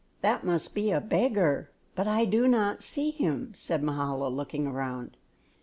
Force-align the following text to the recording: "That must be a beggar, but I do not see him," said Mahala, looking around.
"That 0.21 0.43
must 0.43 0.73
be 0.73 0.89
a 0.89 0.99
beggar, 0.99 1.69
but 1.93 2.07
I 2.07 2.25
do 2.25 2.47
not 2.47 2.81
see 2.81 3.11
him," 3.11 3.51
said 3.53 3.83
Mahala, 3.83 4.29
looking 4.29 4.65
around. 4.65 5.15